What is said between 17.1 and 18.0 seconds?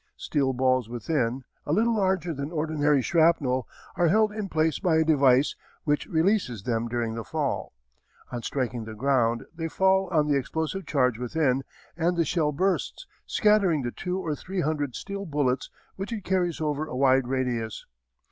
radius.